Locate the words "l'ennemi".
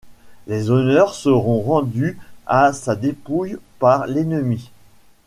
4.07-4.71